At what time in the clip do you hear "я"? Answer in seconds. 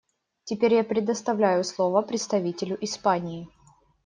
0.73-0.83